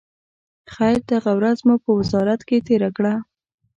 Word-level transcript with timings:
خیر، 0.73 0.97
دغه 1.13 1.31
ورځ 1.39 1.57
مو 1.67 1.75
په 1.83 1.89
وزارت 1.99 2.41
کې 2.47 2.65
تېره 2.67 2.89
کړه. 2.97 3.13